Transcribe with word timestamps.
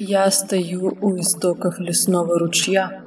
Я 0.00 0.30
стою 0.30 0.96
у 1.00 1.18
истоков 1.18 1.80
лесного 1.80 2.38
ручья. 2.38 3.02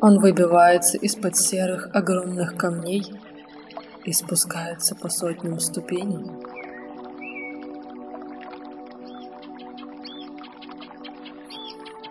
Он 0.00 0.18
выбивается 0.18 0.98
из-под 0.98 1.36
серых 1.36 1.88
огромных 1.94 2.56
камней 2.56 3.04
и 4.04 4.12
спускается 4.12 4.96
по 4.96 5.08
сотням 5.08 5.60
ступеней. 5.60 6.26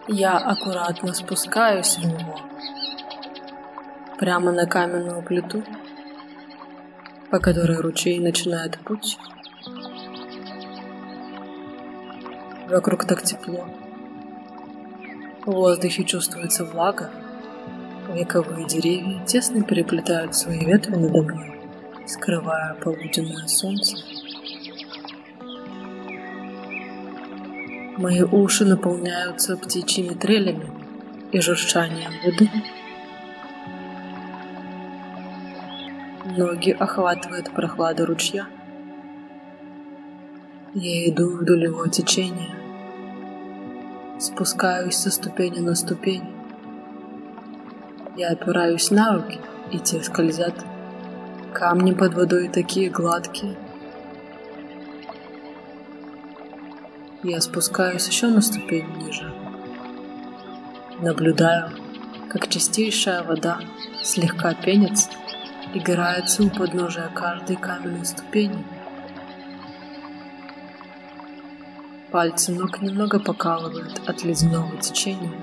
Я 0.07 0.38
аккуратно 0.38 1.13
спускаюсь 1.13 1.97
в 1.97 2.05
него, 2.05 2.39
прямо 4.17 4.54
на 4.54 4.65
каменную 4.65 5.21
плиту, 5.23 5.61
по 7.29 7.39
которой 7.39 7.81
ручей 7.81 8.17
начинает 8.21 8.79
путь. 8.79 9.17
Вокруг 12.69 13.05
так 13.05 13.21
тепло. 13.21 13.68
В 15.46 15.51
воздухе 15.51 16.04
чувствуется 16.04 16.65
влага. 16.65 17.11
Вековые 18.11 18.65
деревья 18.65 19.24
тесно 19.25 19.64
переплетают 19.64 20.36
свои 20.36 20.65
ветви 20.65 20.96
надо 20.96 21.21
мной, 21.21 21.60
скрывая 22.07 22.74
полуденное 22.75 23.47
солнце. 23.47 23.97
Мои 27.97 28.24
уши 28.24 28.66
наполняются 28.66 29.55
птичьими 29.57 30.13
трелями 30.16 30.69
и 31.32 31.39
журчанием 31.41 32.11
воды. 32.23 32.50
Ноги 36.36 36.72
охватывает 36.72 37.52
прохлада 37.52 38.05
ручья. 38.05 38.47
Я 40.78 41.09
иду 41.09 41.38
вдоль 41.38 41.64
его 41.64 41.88
течения, 41.88 42.53
спускаюсь 44.19 44.97
со 44.97 45.09
ступени 45.09 45.59
на 45.59 45.73
ступень. 45.73 46.25
Я 48.17 48.31
опираюсь 48.31 48.91
на 48.91 49.14
руки, 49.14 49.39
и 49.72 49.80
те 49.80 50.03
скользят. 50.03 50.66
Камни 51.53 51.94
под 51.94 52.14
водой 52.16 52.49
такие 52.49 52.89
гладкие. 52.89 53.55
Я 57.23 57.39
спускаюсь 57.39 58.09
еще 58.09 58.27
на 58.27 58.42
ступень 58.42 58.97
ниже. 58.97 59.33
Наблюдаю, 60.99 61.69
как 62.30 62.49
чистейшая 62.49 63.23
вода 63.23 63.59
слегка 64.03 64.53
пенится, 64.53 65.09
играется 65.73 66.44
у 66.44 66.49
подножия 66.49 67.08
каждой 67.08 67.55
каменной 67.55 68.05
ступени. 68.05 68.74
Пальцы 72.16 72.53
ног 72.53 72.81
немного 72.81 73.19
покалывают 73.19 74.02
от 74.08 74.23
ледяного 74.23 74.77
течения. 74.77 75.33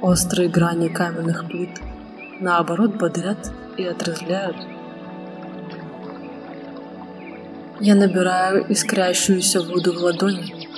Острые 0.00 0.48
грани 0.48 0.86
каменных 0.86 1.48
плит 1.48 1.70
наоборот 2.38 2.94
бодрят 2.94 3.50
и 3.76 3.84
отрезвляют. 3.84 4.56
Я 7.80 7.96
набираю 7.96 8.64
искрящуюся 8.70 9.60
воду 9.60 9.92
в 9.92 9.96
ладони. 9.96 10.68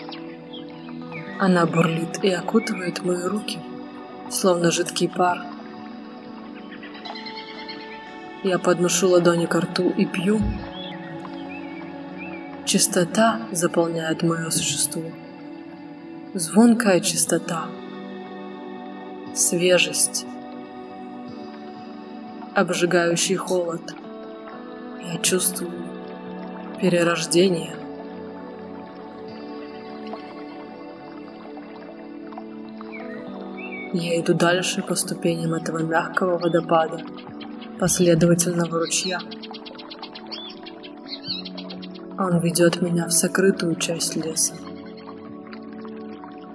Она 1.38 1.66
бурлит 1.66 2.24
и 2.24 2.30
окутывает 2.30 3.04
мои 3.04 3.24
руки, 3.24 3.58
словно 4.30 4.70
жидкий 4.70 5.10
пар. 5.10 5.44
Я 8.42 8.58
подношу 8.58 9.10
ладони 9.10 9.44
к 9.44 9.54
рту 9.54 9.90
и 9.90 10.06
пью, 10.06 10.40
Чистота 12.66 13.42
заполняет 13.52 14.24
мое 14.24 14.50
существо. 14.50 15.02
Звонкая 16.34 16.98
чистота. 16.98 17.66
Свежесть. 19.36 20.26
Обжигающий 22.56 23.36
холод. 23.36 23.94
Я 25.00 25.18
чувствую 25.18 25.70
перерождение. 26.80 27.76
Я 33.92 34.20
иду 34.20 34.34
дальше 34.34 34.82
по 34.82 34.96
ступеням 34.96 35.54
этого 35.54 35.78
мягкого 35.84 36.36
водопада, 36.36 37.00
последовательного 37.78 38.80
ручья. 38.80 39.20
Он 42.18 42.38
ведет 42.38 42.80
меня 42.80 43.06
в 43.06 43.12
сокрытую 43.12 43.76
часть 43.76 44.16
леса. 44.16 44.54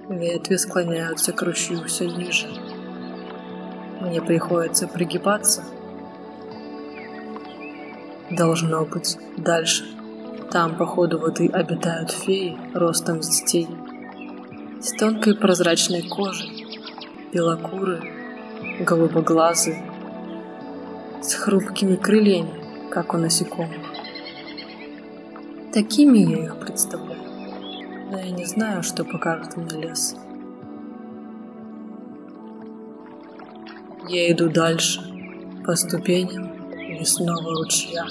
Ветви 0.08 0.56
склоняются 0.56 1.32
к 1.32 1.40
ручью 1.42 1.84
все 1.84 2.06
ниже. 2.06 2.48
Мне 4.00 4.20
приходится 4.20 4.88
пригибаться. 4.88 5.62
Должно 8.28 8.84
быть, 8.84 9.16
дальше. 9.36 9.84
Там, 10.50 10.76
по 10.76 10.84
ходу 10.84 11.18
воды, 11.18 11.48
обитают 11.48 12.10
феи 12.10 12.58
ростом 12.74 13.22
с 13.22 13.28
детей. 13.28 13.68
С 14.80 14.92
тонкой 14.98 15.36
прозрачной 15.36 16.02
кожей, 16.02 16.66
белокурые, 17.32 18.02
голубоглазые, 18.80 19.80
с 21.20 21.34
хрупкими 21.34 21.94
крыльями, 21.94 22.52
как 22.90 23.14
у 23.14 23.18
насекомых. 23.18 23.81
Такими 25.72 26.18
я 26.18 26.44
их 26.44 26.60
представляю. 26.60 27.22
Но 28.10 28.18
я 28.18 28.30
не 28.30 28.44
знаю, 28.44 28.82
что 28.82 29.04
покажет 29.04 29.56
мне 29.56 29.80
лес. 29.80 30.14
Я 34.06 34.30
иду 34.30 34.50
дальше, 34.50 35.00
по 35.64 35.74
ступеням 35.74 36.52
лесного 36.74 37.56
ручья. 37.56 38.04